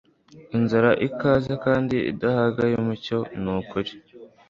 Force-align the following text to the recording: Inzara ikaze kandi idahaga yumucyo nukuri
Inzara 0.57 0.91
ikaze 1.07 1.53
kandi 1.65 1.97
idahaga 2.11 2.63
yumucyo 2.71 3.17
nukuri 3.41 3.91